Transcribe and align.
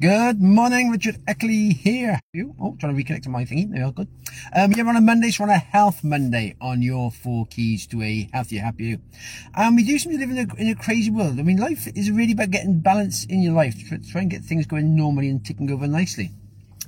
Good 0.00 0.40
morning, 0.40 0.90
Richard 0.90 1.18
Eckley 1.28 1.74
here. 1.74 2.18
You? 2.32 2.56
Oh, 2.60 2.76
trying 2.80 2.96
to 2.96 3.04
reconnect 3.04 3.24
to 3.24 3.28
my 3.28 3.44
thingy. 3.44 3.70
There 3.70 3.80
you 3.80 3.86
are, 3.86 3.92
good. 3.92 4.08
Um, 4.52 4.72
you're 4.72 4.88
on 4.88 4.96
a 4.96 5.00
Monday, 5.00 5.30
so 5.30 5.44
we're 5.44 5.50
on 5.50 5.56
a 5.56 5.58
Health 5.58 6.02
Monday 6.02 6.56
on 6.60 6.82
your 6.82 7.12
four 7.12 7.46
keys 7.46 7.86
to 7.88 8.02
a 8.02 8.28
healthier, 8.32 8.62
happier 8.62 8.88
you. 8.88 8.98
And 9.54 9.76
we 9.76 9.84
do 9.84 9.98
seem 9.98 10.12
to 10.12 10.18
live 10.18 10.30
in 10.30 10.50
a, 10.50 10.54
in 10.56 10.68
a 10.70 10.74
crazy 10.74 11.10
world. 11.10 11.38
I 11.38 11.42
mean, 11.42 11.58
life 11.58 11.86
is 11.94 12.10
really 12.10 12.32
about 12.32 12.50
getting 12.50 12.80
balance 12.80 13.26
in 13.26 13.42
your 13.42 13.52
life, 13.52 13.76
to 13.90 13.98
try 13.98 14.22
and 14.22 14.30
get 14.30 14.42
things 14.42 14.66
going 14.66 14.96
normally 14.96 15.28
and 15.28 15.44
ticking 15.44 15.70
over 15.70 15.86
nicely. 15.86 16.32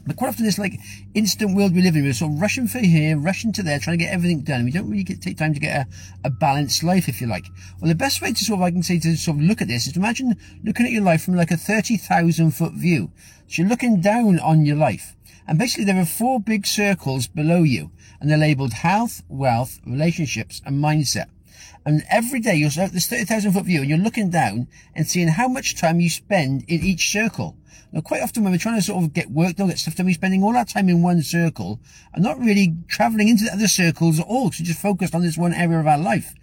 But 0.06 0.16
quite 0.16 0.28
often 0.28 0.44
this 0.44 0.58
like 0.58 0.78
instant 1.14 1.56
world 1.56 1.74
we 1.74 1.82
live 1.82 1.96
in, 1.96 2.04
we're 2.04 2.12
sort 2.12 2.32
of 2.32 2.40
rushing 2.40 2.66
for 2.66 2.78
here, 2.78 3.18
rushing 3.18 3.52
to 3.52 3.62
there, 3.62 3.78
trying 3.78 3.98
to 3.98 4.04
get 4.04 4.12
everything 4.12 4.42
done. 4.42 4.56
And 4.56 4.64
We 4.66 4.70
don't 4.70 4.88
really 4.88 5.04
get, 5.04 5.22
take 5.22 5.38
time 5.38 5.54
to 5.54 5.60
get 5.60 5.86
a, 5.86 5.88
a 6.24 6.30
balanced 6.30 6.82
life, 6.82 7.08
if 7.08 7.20
you 7.20 7.26
like. 7.26 7.46
Well, 7.80 7.88
the 7.88 7.94
best 7.94 8.20
way 8.20 8.32
to 8.32 8.44
sort 8.44 8.58
of, 8.58 8.62
I 8.64 8.70
can 8.70 8.82
say 8.82 8.98
to 8.98 9.16
sort 9.16 9.38
of 9.38 9.42
look 9.42 9.62
at 9.62 9.68
this 9.68 9.86
is 9.86 9.96
imagine 9.96 10.36
looking 10.62 10.86
at 10.86 10.92
your 10.92 11.02
life 11.02 11.22
from 11.22 11.36
like 11.36 11.50
a 11.50 11.56
30,000 11.56 12.50
foot 12.50 12.72
view. 12.74 13.10
So 13.48 13.62
you're 13.62 13.68
looking 13.68 14.00
down 14.00 14.38
on 14.40 14.66
your 14.66 14.76
life. 14.76 15.16
And 15.46 15.58
basically 15.58 15.84
there 15.84 16.00
are 16.00 16.06
four 16.06 16.40
big 16.40 16.66
circles 16.66 17.26
below 17.26 17.62
you 17.62 17.90
and 18.20 18.30
they're 18.30 18.38
labeled 18.38 18.72
health, 18.72 19.22
wealth, 19.28 19.80
relationships 19.86 20.62
and 20.64 20.82
mindset. 20.82 21.26
And 21.84 22.02
every 22.10 22.40
day 22.40 22.54
you're 22.54 22.70
at 22.78 22.92
this 22.92 23.06
30,000 23.06 23.52
foot 23.52 23.64
view 23.64 23.80
and 23.80 23.88
you're 23.88 23.98
looking 23.98 24.30
down 24.30 24.68
and 24.94 25.06
seeing 25.06 25.28
how 25.28 25.48
much 25.48 25.76
time 25.76 26.00
you 26.00 26.10
spend 26.10 26.64
in 26.68 26.82
each 26.82 27.10
circle. 27.10 27.56
Now, 27.92 28.00
quite 28.00 28.22
often 28.22 28.42
when 28.42 28.52
we're 28.52 28.58
trying 28.58 28.76
to 28.76 28.82
sort 28.82 29.04
of 29.04 29.12
get 29.12 29.30
work 29.30 29.56
done, 29.56 29.68
get 29.68 29.78
stuff 29.78 29.94
done, 29.94 30.06
we're 30.06 30.14
spending 30.14 30.42
all 30.42 30.56
our 30.56 30.64
time 30.64 30.88
in 30.88 31.02
one 31.02 31.22
circle 31.22 31.80
and 32.12 32.24
not 32.24 32.40
really 32.40 32.74
traveling 32.88 33.28
into 33.28 33.44
the 33.44 33.52
other 33.52 33.68
circles 33.68 34.18
at 34.18 34.26
all. 34.26 34.50
So 34.50 34.64
just 34.64 34.80
focused 34.80 35.14
on 35.14 35.22
this 35.22 35.38
one 35.38 35.52
area 35.54 35.78
of 35.78 35.86
our 35.86 35.98
life. 35.98 36.34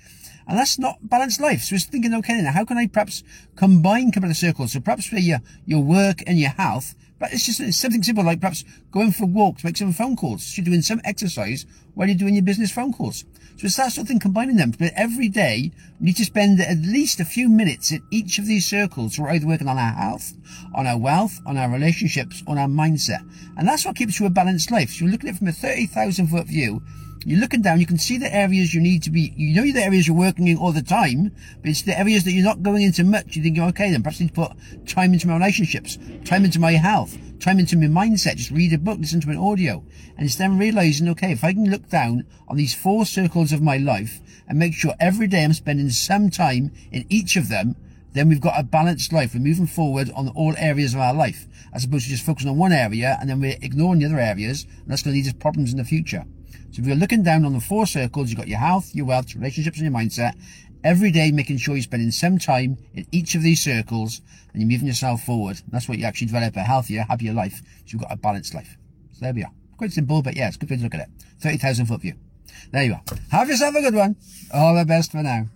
And 0.48 0.58
that's 0.58 0.80
not 0.80 0.98
balanced 1.02 1.40
life. 1.40 1.62
So 1.62 1.76
it's 1.76 1.86
thinking, 1.86 2.14
okay, 2.16 2.42
now 2.42 2.52
how 2.52 2.66
can 2.66 2.78
I 2.78 2.88
perhaps 2.88 3.24
combine 3.56 4.12
couple 4.12 4.30
of 4.30 4.36
circles? 4.36 4.74
So 4.74 4.80
perhaps 4.80 5.06
for 5.06 5.18
your, 5.18 5.40
your 5.66 5.82
work 5.82 6.24
and 6.28 6.40
your 6.40 6.52
health, 6.52 6.96
but 7.20 7.32
it's 7.34 7.46
just 7.46 7.80
something 7.80 8.02
simple 8.02 8.24
like 8.24 8.42
perhaps 8.42 8.66
going 8.92 9.12
for 9.12 9.26
a 9.26 9.28
walk 9.28 9.60
to 9.60 9.68
make 9.68 9.78
some 9.78 9.94
phone 9.94 10.16
calls. 10.16 10.58
You're 10.58 10.66
doing 10.66 10.82
some 10.82 11.02
exercise 11.04 11.68
while 11.94 12.08
you're 12.08 12.18
doing 12.18 12.34
your 12.34 12.44
business 12.44 12.72
phone 12.72 12.92
calls. 12.92 13.26
So 13.58 13.68
it's 13.68 13.78
that 13.78 13.92
sort 13.92 14.06
of 14.06 14.08
thing, 14.08 14.20
combining 14.20 14.56
them. 14.56 14.72
But 14.72 14.94
every 14.96 15.30
day, 15.30 15.72
we 16.00 16.08
need 16.08 16.16
to 16.16 16.26
spend 16.26 16.60
at 16.60 16.78
least 16.80 17.20
a 17.20 17.26
few 17.26 17.48
minutes 17.48 17.92
in 17.92 18.02
each 18.10 18.40
of 18.40 18.48
these 18.48 18.68
circles. 18.68 19.20
We're 19.20 19.30
either 19.30 19.46
working 19.46 19.68
on 19.68 19.78
our 19.78 19.94
health, 19.94 20.34
on 20.74 20.88
our 20.88 20.98
wealth, 20.98 21.40
on 21.46 21.58
our 21.58 21.70
relationships, 21.70 22.42
on 22.48 22.58
our 22.58 22.68
mindset. 22.68 23.22
And 23.56 23.68
that's 23.68 23.86
what 23.86 23.96
keeps 23.96 24.20
you 24.20 24.26
a 24.26 24.32
balanced 24.32 24.72
life. 24.72 24.90
So 24.90 25.06
you're 25.06 25.12
looking 25.12 25.30
at 25.30 25.36
it 25.36 25.38
from 25.38 25.48
a 25.50 25.52
30,000 25.52 26.26
foot 26.26 26.48
view 26.48 26.82
you're 27.26 27.40
looking 27.40 27.62
down, 27.62 27.80
you 27.80 27.86
can 27.86 28.00
see 28.00 28.18
the 28.18 28.34
areas 28.34 28.74
you 28.74 28.82
need 28.82 29.04
to 29.04 29.12
be, 29.12 29.34
you 29.38 29.56
know 29.56 29.72
the 29.72 29.84
areas 29.84 30.08
you're 30.08 30.18
working 30.18 30.48
in 30.48 30.58
all 30.58 30.72
the 30.72 30.82
time, 30.82 31.32
but 31.62 31.70
it's 31.70 31.84
the 31.84 31.98
areas 31.98 32.24
that 32.24 32.32
you're 32.32 32.44
not 32.44 32.64
going 32.64 32.82
into 32.82 33.04
much. 33.04 33.36
You 33.36 33.44
think, 33.44 33.60
okay, 33.60 33.92
then 33.92 34.02
perhaps 34.02 34.20
I 34.20 34.24
need 34.24 34.36
to 34.36 34.48
put 34.48 34.88
time 34.88 35.14
into 35.14 35.28
my 35.28 35.36
relationships, 35.36 36.00
time 36.26 36.46
into 36.46 36.60
my 36.60 36.72
health, 36.72 37.16
time 37.40 37.60
into 37.60 37.78
my 37.78 37.86
mindset, 37.86 38.38
just 38.38 38.50
read 38.50 38.74
a 38.74 38.80
book, 38.80 38.98
listen 39.00 39.22
to 39.22 39.30
an 39.30 39.38
audio. 39.38 39.84
And 40.18 40.26
it's 40.26 40.38
then 40.38 40.58
realizing, 40.58 41.10
okay, 41.10 41.32
if 41.32 41.44
I 41.44 41.54
can 41.54 41.70
look 41.70 41.90
down 41.90 42.26
on 42.48 42.58
these 42.58 42.74
four 42.74 43.06
circles 43.06 43.52
of 43.52 43.62
my 43.62 43.78
life 43.78 44.20
and 44.48 44.58
make 44.58 44.74
sure 44.74 44.94
every 45.00 45.28
day 45.28 45.44
I'm 45.44 45.54
spending 45.54 45.90
some 45.90 46.32
time 46.32 46.72
in 46.92 47.06
each 47.10 47.36
of 47.36 47.50
them, 47.50 47.76
then 48.14 48.30
we've 48.30 48.42
got 48.42 48.60
a 48.60 48.64
balanced 48.64 49.14
life. 49.14 49.34
We're 49.34 49.42
moving 49.42 49.68
forward 49.68 50.12
on 50.16 50.28
all 50.30 50.56
areas 50.58 50.96
of 50.96 51.00
our 51.00 51.14
life, 51.14 51.48
as 51.72 51.86
opposed 51.86 52.06
to 52.06 52.12
just 52.12 52.26
focusing 52.26 52.50
on 52.50 52.58
one 52.58 52.74
area 52.74 53.18
and 53.22 53.30
then 53.30 53.40
we're 53.40 53.58
ignoring 53.62 54.00
the 54.00 54.08
other 54.08 54.20
areas, 54.20 54.64
and 54.64 54.88
that's 54.88 55.04
going 55.04 55.14
to 55.14 55.22
lead 55.22 55.32
to 55.32 55.38
problems 55.38 55.72
in 55.72 55.78
the 55.78 55.86
future. 55.86 56.26
So 56.72 56.82
if 56.82 56.88
you're 56.88 56.96
looking 56.96 57.24
down 57.24 57.46
on 57.46 57.54
the 57.54 57.60
four 57.60 57.86
circles, 57.86 58.30
you've 58.30 58.38
got 58.38 58.48
your 58.48 58.60
health, 58.60 58.94
your 58.94 59.06
wealth, 59.06 59.36
relationships, 59.36 59.80
and 59.80 59.92
your 59.92 60.00
mindset. 60.00 60.36
Every 60.84 61.12
day, 61.12 61.32
making 61.32 61.58
sure 61.58 61.76
you're 61.76 61.84
spending 61.84 62.12
some 62.12 62.40
time 62.40 62.78
in 62.94 63.06
each 63.12 63.36
of 63.36 63.44
these 63.44 63.62
circles 63.62 64.22
and 64.52 64.62
you're 64.62 64.72
moving 64.72 64.88
yourself 64.88 65.24
forward. 65.24 65.62
And 65.64 65.72
that's 65.72 65.88
what 65.88 66.00
you 66.00 66.06
actually 66.06 66.28
develop 66.28 66.56
a 66.56 66.62
healthier, 66.62 67.04
happier 67.04 67.34
life. 67.34 67.62
So 67.86 67.86
you've 67.88 68.02
got 68.02 68.12
a 68.12 68.18
balanced 68.18 68.54
life. 68.54 68.78
So 69.14 69.26
there 69.26 69.34
we 69.34 69.44
are. 69.44 69.52
Quite 69.78 69.92
simple, 69.92 70.22
but 70.22 70.36
yeah, 70.36 70.48
it's 70.48 70.58
a 70.58 70.60
good 70.60 70.70
way 70.70 70.78
to 70.78 70.84
look 70.84 70.96
at 70.96 71.02
it. 71.02 71.10
30,000 71.40 71.86
foot 71.86 72.02
view. 72.02 72.16
There 72.72 72.84
you 72.84 72.94
are. 72.94 73.02
Have 73.32 73.50
yourself 73.50 73.76
a 73.76 73.82
good 73.82 73.96
one. 73.96 74.16
All 74.54 74.76
the 74.76 74.86
best 74.86 75.12
for 75.12 75.24
now. 75.24 75.48